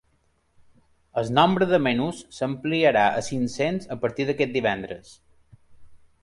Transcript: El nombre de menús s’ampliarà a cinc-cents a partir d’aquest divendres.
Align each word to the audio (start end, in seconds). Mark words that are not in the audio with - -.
El 1.21 1.27
nombre 1.39 1.67
de 1.71 1.79
menús 1.87 2.21
s’ampliarà 2.37 3.03
a 3.19 3.21
cinc-cents 3.29 3.87
a 3.97 3.99
partir 4.07 4.27
d’aquest 4.31 4.57
divendres. 4.57 5.15